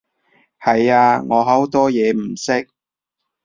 [0.59, 2.67] 係啊，我好多嘢唔識